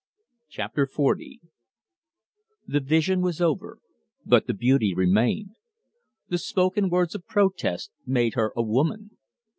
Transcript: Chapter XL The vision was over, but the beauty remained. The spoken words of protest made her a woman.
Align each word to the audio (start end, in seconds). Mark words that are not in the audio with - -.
Chapter 0.49 0.87
XL 0.91 1.11
The 2.65 2.79
vision 2.79 3.21
was 3.21 3.39
over, 3.39 3.77
but 4.25 4.47
the 4.47 4.53
beauty 4.55 4.95
remained. 4.95 5.51
The 6.27 6.39
spoken 6.39 6.89
words 6.89 7.13
of 7.13 7.27
protest 7.27 7.91
made 8.07 8.33
her 8.33 8.51
a 8.55 8.63
woman. 8.63 9.11